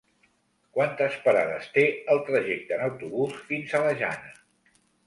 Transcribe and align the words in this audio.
Quantes 0.77 1.17
parades 1.27 1.69
té 1.77 1.85
el 2.15 2.25
trajecte 2.33 2.79
en 2.81 2.85
autobús 2.89 3.41
fins 3.53 3.79
a 3.79 3.85
la 3.87 3.97
Jana? 4.03 4.39